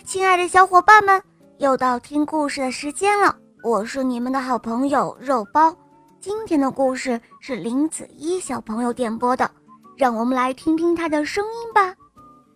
[0.00, 1.22] 亲爱的小伙伴们，
[1.58, 3.36] 又到听故事的时间了。
[3.62, 5.72] 我是你们的好朋友肉包。
[6.18, 9.48] 今天的故事是林子一小朋友点播的，
[9.96, 11.94] 让我们来听听他的声音吧。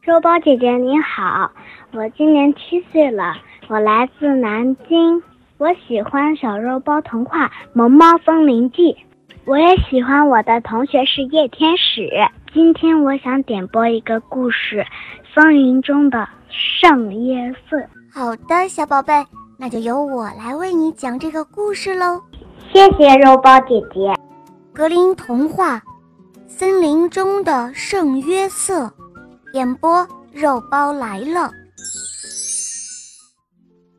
[0.02, 1.50] 肉包姐姐你好，
[1.92, 3.34] 我今年七岁了，
[3.68, 5.22] 我来自南京，
[5.58, 8.92] 我喜欢小肉包童话《萌猫森林记》，
[9.44, 12.08] 我也喜欢我的同学是叶天使。
[12.52, 14.78] 今天我想点播一个故事，
[15.34, 17.76] 《风云中的圣约瑟》。
[18.12, 19.24] 好的，小宝贝，
[19.56, 22.20] 那就由我来为你讲这个故事喽。
[22.72, 24.14] 谢谢肉包姐姐。
[24.72, 25.78] 格林童话
[26.46, 28.84] 《森林中的圣约瑟》，
[29.54, 31.50] 演播肉包来了。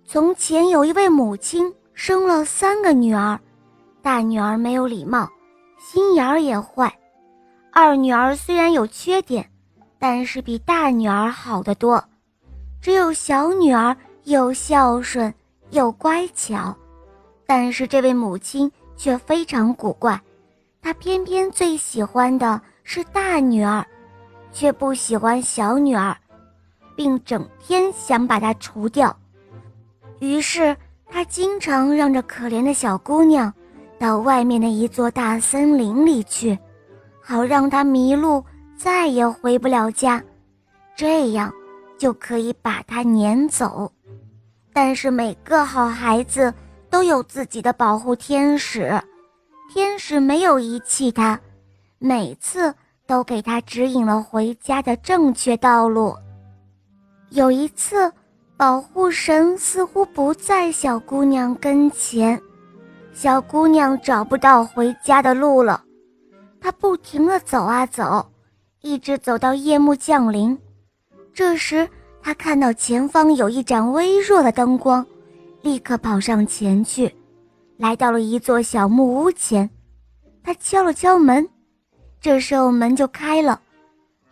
[0.05, 3.39] 从前有一位母亲生了三个女儿，
[4.01, 5.27] 大女儿没有礼貌，
[5.79, 6.93] 心眼儿也坏。
[7.71, 9.47] 二女儿虽然有缺点，
[9.99, 12.03] 但是比大女儿好得多。
[12.87, 15.33] 只有小女儿又孝顺
[15.71, 16.73] 又乖巧，
[17.45, 20.17] 但是这位母亲却非常古怪，
[20.81, 23.85] 她偏偏最喜欢的是大女儿，
[24.53, 26.15] 却不喜欢小女儿，
[26.95, 29.13] 并整天想把她除掉。
[30.19, 30.73] 于是
[31.09, 33.53] 她经常让这可怜的小姑娘
[33.99, 36.57] 到外面的一座大森林里去。
[37.21, 38.41] 好让她迷路，
[38.77, 40.23] 再也回不了家，
[40.95, 41.53] 这样
[41.97, 43.91] 就可以把他撵走。
[44.73, 46.53] 但是每个好孩子
[46.89, 49.01] 都有自己的保护天使，
[49.73, 51.39] 天使没有遗弃他，
[51.99, 52.73] 每次
[53.05, 56.15] 都给他指引了回家的正确道路。
[57.31, 58.11] 有一次，
[58.55, 62.41] 保护神似乎不在小姑娘跟前，
[63.13, 65.83] 小姑娘找不到回家的路了。
[66.61, 68.25] 他不停地走啊走，
[68.81, 70.57] 一直走到夜幕降临。
[71.37, 71.87] 这时，
[72.19, 75.05] 他看到前方有一盏微弱的灯光，
[75.61, 77.13] 立刻跑上前去，
[77.77, 79.69] 来到了一座小木屋前。
[80.41, 81.47] 他敲了敲门，
[82.19, 83.61] 这时候门就开了。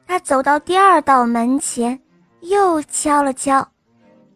[0.07, 2.01] 他走到第二道门前，
[2.39, 3.63] 又敲了敲。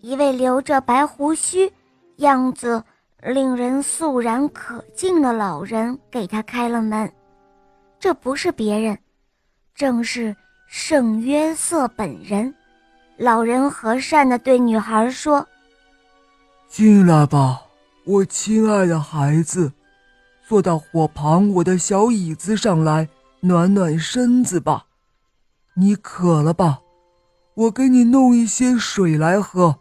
[0.02, 1.74] 一位留着白胡须、
[2.18, 2.84] 样子
[3.24, 7.12] 令人肃然可敬的老人给他开了门。
[8.00, 8.96] 这不是别人，
[9.74, 10.36] 正是
[10.68, 12.54] 圣约瑟本人。
[13.20, 15.46] 老人和善地对女孩说
[16.70, 17.64] ：“进来吧，
[18.06, 19.74] 我亲爱的孩子，
[20.48, 23.10] 坐到火旁我的小椅子上来，
[23.42, 24.86] 暖暖身子吧。
[25.74, 26.80] 你渴了吧？
[27.56, 29.76] 我给你弄一些水来喝。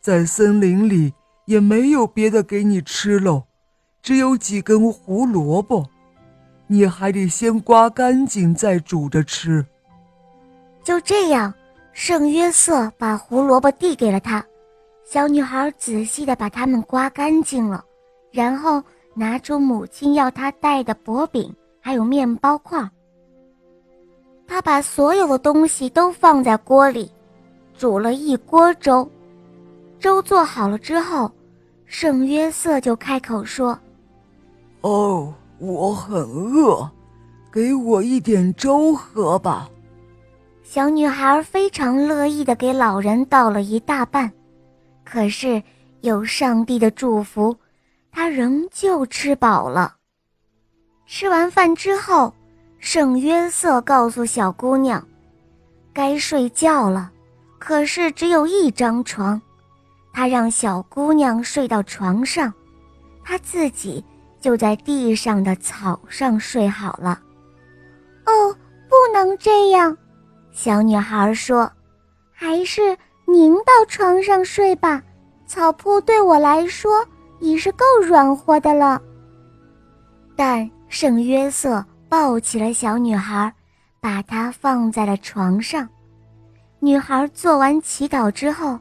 [0.00, 1.12] 在森林里
[1.44, 3.44] 也没有别的给你吃喽，
[4.00, 5.90] 只有几根胡萝卜。”
[6.70, 9.66] 你还得先刮干净再煮着吃。
[10.82, 11.52] 就这样，
[12.00, 14.42] 圣约瑟把胡萝卜递给了他，
[15.04, 17.84] 小女孩仔细的把它们刮干净了，
[18.30, 18.80] 然后
[19.14, 22.88] 拿出母亲要她带的薄饼还有面包块。
[24.46, 27.10] 他把所有的东西都放在锅里，
[27.76, 29.06] 煮了一锅粥。
[29.98, 31.28] 粥做好了之后，
[31.84, 33.76] 圣约瑟就开口说
[34.82, 36.88] ：“哦。”我很饿，
[37.50, 39.68] 给我一点粥喝吧。
[40.70, 44.30] 小女孩非常乐意的给老人倒了一大半，
[45.02, 45.62] 可是
[46.02, 47.56] 有上帝的祝福，
[48.12, 49.94] 她仍旧吃饱了。
[51.06, 52.30] 吃完饭之后，
[52.78, 55.02] 圣约瑟告诉小姑娘，
[55.94, 57.10] 该睡觉了。
[57.58, 59.40] 可是只有一张床，
[60.12, 62.52] 他让小姑娘睡到床上，
[63.24, 64.04] 他自己。
[64.38, 67.20] 就在地上的草上睡好了。
[68.24, 68.54] 哦，
[68.88, 69.96] 不能这样，
[70.60, 71.70] 小女孩说
[72.34, 75.00] ：“还是您到床上睡吧，
[75.46, 77.06] 草铺对我来说
[77.38, 79.00] 已是够软和的了。”
[80.34, 83.54] 但圣约瑟抱起了小女孩，
[84.00, 85.88] 把她放在了床上。
[86.80, 88.76] 女孩做完祈祷之后，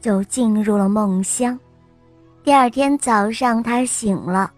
[0.00, 1.58] 就进入了梦乡。
[2.44, 4.52] 第二天早上，她醒了。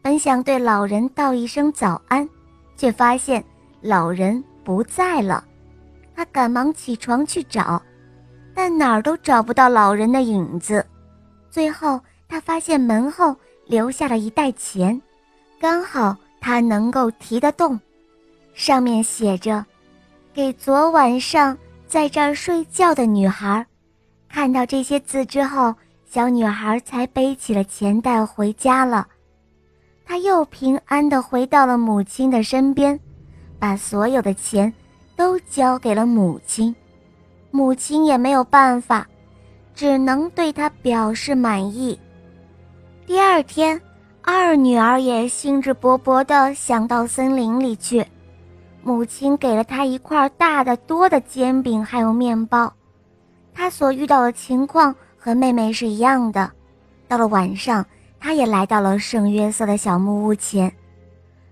[0.00, 2.28] 本想对老人道一声早安，
[2.76, 3.44] 却发现
[3.80, 5.44] 老人不在了。
[6.14, 7.82] 他赶忙起床去找，
[8.54, 10.84] 但哪儿都找不到老人的影子。
[11.50, 15.00] 最后，他发现门后留下了一袋钱，
[15.60, 17.78] 刚好他能够提得动。
[18.54, 19.64] 上面写着
[20.32, 21.56] ：“给昨晚上
[21.86, 23.66] 在这儿睡觉的女孩。”
[24.28, 25.74] 看到这些字之后，
[26.06, 29.06] 小女孩才背起了钱袋回家了。
[30.04, 32.98] 她又平安地回到了母亲的身边，
[33.58, 34.72] 把所有的钱
[35.16, 36.74] 都交给了母亲。
[37.50, 39.06] 母亲也没有办法，
[39.74, 41.98] 只能对他表示满意。
[43.06, 43.80] 第二天，
[44.22, 48.04] 二女儿也兴致勃勃地想到森林里去。
[48.82, 52.72] 母亲给了她一块大的多的煎饼，还有面包。
[53.54, 56.50] 她所遇到的情况和妹妹是一样的。
[57.06, 57.86] 到了晚上，
[58.18, 60.70] 她也来到了圣约瑟的小木屋前。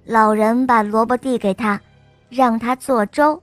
[0.04, 1.80] 老人把萝卜递给她，
[2.28, 3.40] 让她做粥。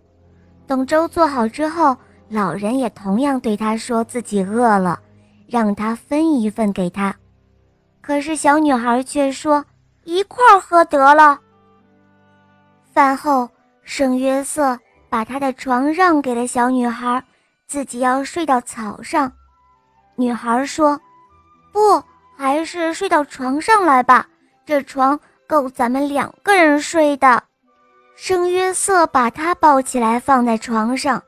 [0.70, 1.98] 等粥做好之后，
[2.30, 5.00] 老人也同样对她说自己饿了，
[5.48, 7.16] 让她分一份给她。
[8.02, 9.66] 可是小女孩却说
[10.06, 11.40] ：“一块儿喝得了。”
[12.94, 13.50] 饭后，
[13.82, 14.78] 圣约瑟
[15.10, 17.24] 把他的床让给了小女孩，
[17.66, 19.32] 自己要睡到草上。
[20.16, 21.02] 女孩说
[21.74, 22.00] ：“不，
[22.38, 24.24] 还是睡到床上来吧，
[24.68, 27.42] 这床够咱们两个人睡的。”
[28.22, 31.24] 圣约瑟把她抱起来放在床上，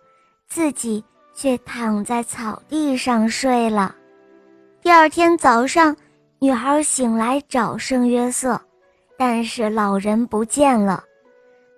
[0.50, 1.02] 自己
[1.34, 3.96] 却躺在草地上睡了。
[4.82, 5.96] 第二天早上，
[6.40, 8.60] 女孩醒来找圣约瑟，
[9.18, 11.02] 但是老人不见了。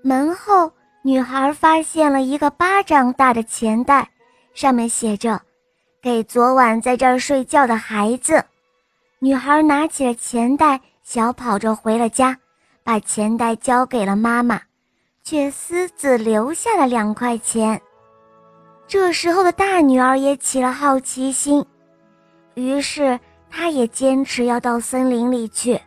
[0.01, 0.69] 门后，
[1.04, 4.09] 女孩发现了一个巴掌大的钱袋，
[4.56, 5.39] 上面写着
[6.01, 8.44] ：“给昨晚在这儿睡觉的孩子。”
[9.21, 12.36] 女孩拿起了钱袋，小跑着回了家，
[12.83, 14.59] 把钱袋交给了妈妈。
[15.23, 17.81] 却私自留下了两块钱。
[18.85, 21.65] 这时候的大女儿也起了好奇心，
[22.55, 23.17] 于是
[23.49, 25.79] 她也坚持要到森林里去。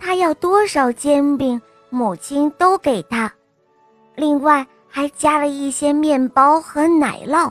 [0.00, 1.60] 她要多少煎饼，
[1.90, 3.32] 母亲都给她，
[4.16, 7.50] 另外还加了一些面包和奶酪。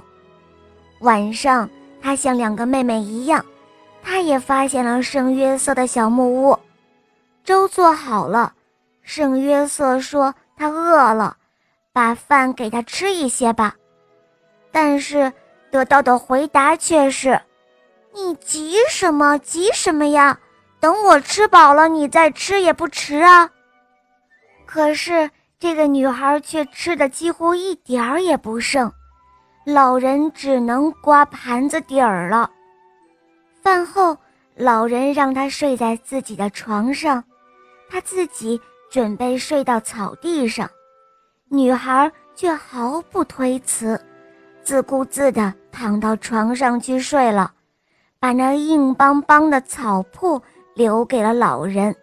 [1.00, 1.70] 晚上，
[2.02, 3.44] 她像两个妹妹一样，
[4.04, 6.60] 她也发现了圣约瑟的小木屋，
[7.46, 8.54] 粥做好了。
[9.02, 10.36] 圣约瑟说。
[10.56, 11.36] 他饿了，
[11.92, 13.76] 把饭给他吃一些吧。
[14.72, 15.32] 但是
[15.72, 17.40] 得到的回答却是
[18.14, 19.38] ：“你急什么？
[19.40, 20.40] 急什么呀？
[20.80, 23.50] 等我吃饱了，你再吃也不迟啊。”
[24.66, 25.30] 可是
[25.60, 28.92] 这个女孩却吃的几乎一点儿也不剩，
[29.66, 32.50] 老人只能刮盘子底儿了。
[33.62, 34.18] 饭后，
[34.56, 37.24] 老人让她睡在自己的床上，
[37.90, 38.60] 她自己。
[38.94, 40.70] 准备睡到草地上，
[41.50, 44.00] 女孩却毫不推辞，
[44.62, 47.52] 自顾自地躺到床上去睡了，
[48.20, 50.40] 把那硬邦邦的草铺
[50.76, 51.96] 留给了老人。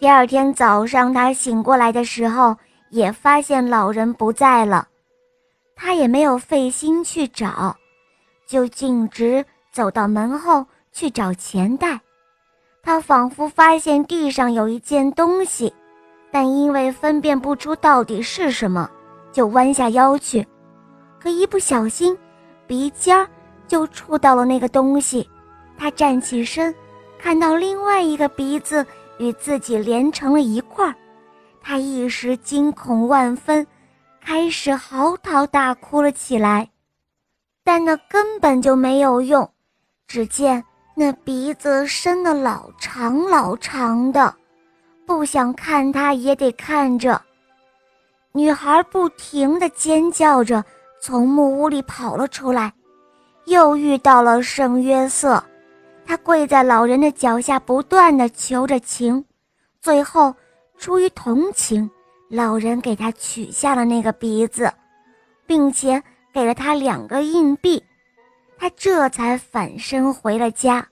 [0.00, 2.56] 第二天早上，她醒过来的时候，
[2.90, 4.88] 也发现老人不在了，
[5.76, 7.76] 她也没有费心去找，
[8.44, 12.00] 就径直走到门后去找钱袋。
[12.82, 15.72] 她仿佛发现地上有一件东西。
[16.32, 18.90] 但因为分辨不出到底是什么，
[19.30, 20.44] 就弯下腰去，
[21.20, 22.18] 可一不小心，
[22.66, 23.28] 鼻尖儿
[23.68, 25.28] 就触到了那个东西。
[25.76, 26.74] 他站起身，
[27.18, 28.84] 看到另外一个鼻子
[29.18, 30.94] 与自己连成了一块儿，
[31.60, 33.66] 他一时惊恐万分，
[34.18, 36.66] 开始嚎啕大哭了起来。
[37.62, 39.48] 但那根本就没有用，
[40.06, 40.64] 只见
[40.94, 44.34] 那鼻子伸得老长老长的。
[45.14, 47.20] 不想看他也得看着。
[48.32, 50.64] 女孩不停地尖叫着
[51.02, 52.72] 从木屋里跑了出来，
[53.44, 55.44] 又遇到了圣约瑟。
[56.06, 59.22] 他跪在老人的脚下，不断地求着情。
[59.82, 60.34] 最后，
[60.78, 61.88] 出于同情，
[62.30, 64.72] 老人给他取下了那个鼻子，
[65.46, 66.02] 并且
[66.32, 67.84] 给了他两个硬币。
[68.58, 70.88] 他这才返身回了家。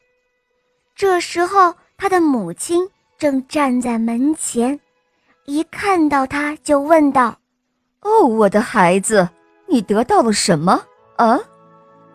[0.95, 2.87] 这时候，他的母亲。
[3.21, 4.81] 正站在门前，
[5.45, 7.37] 一看到他就问道
[8.01, 9.29] ：“哦，我的孩子，
[9.67, 10.81] 你得到了什么？
[11.17, 11.39] 啊？”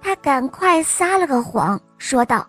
[0.01, 2.43] 他赶快撒了个谎，说道：“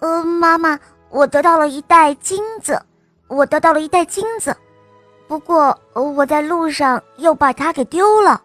[0.00, 0.80] 呃，妈妈，
[1.10, 2.80] 我得到了一袋金子，
[3.28, 4.56] 我得到了一袋金子。
[5.28, 8.42] 不过我在路上又把它给丢了。”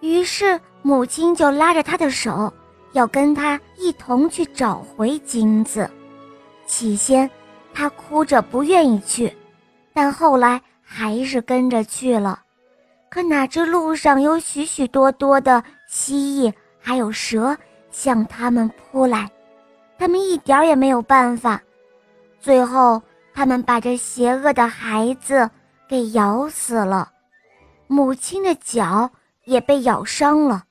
[0.00, 2.52] 于是母亲就拉着他的手，
[2.90, 5.88] 要跟他一同去找回金子。
[6.66, 7.30] 起先。
[7.78, 9.32] 他哭着不愿意去，
[9.94, 12.42] 但后来还是跟着去了。
[13.08, 17.56] 可哪知路上有许许多多的蜥蜴，还有蛇
[17.92, 19.30] 向他们扑来，
[19.96, 21.62] 他们一点也没有办法。
[22.40, 23.00] 最后，
[23.32, 25.48] 他们把这邪恶的孩子
[25.88, 27.12] 给咬死了，
[27.86, 29.08] 母亲的脚
[29.44, 30.64] 也被咬伤了，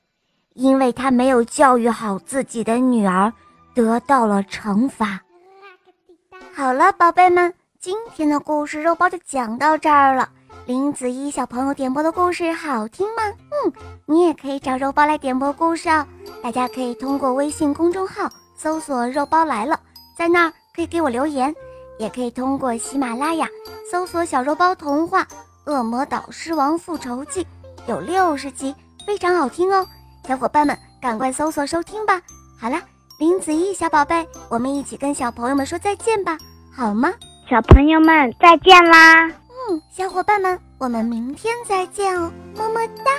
[0.52, 3.32] 因为她没有教育好自己的女儿，
[3.74, 5.18] 得到了惩罚。
[6.54, 10.28] 好了，宝贝们，今天的故事肉包就讲到这儿了。
[10.66, 13.22] 林子怡小朋友点播的故事好听吗？
[13.64, 13.72] 嗯，
[14.06, 16.06] 你也可以找肉包来点播故事哦。
[16.42, 19.80] 大家可以通过微信公众号搜索“肉包来了”，
[20.18, 21.54] 在那儿可以给我留言，
[21.98, 23.48] 也可以通过喜马拉雅
[23.90, 25.22] 搜索“小肉包童话
[25.64, 27.44] 《恶魔岛狮王复仇记》”，
[27.88, 28.74] 有六十集，
[29.06, 29.86] 非常好听哦。
[30.26, 32.20] 小伙伴们，赶快搜索收听吧。
[32.60, 32.82] 好啦，
[33.18, 36.38] 林子怡小宝贝，我们一起跟小朋友们说再见吧，
[36.72, 37.12] 好吗？
[37.50, 39.26] 小朋友们再见啦！
[39.26, 43.10] 嗯，小伙伴们，我们明天再见哦，么么哒。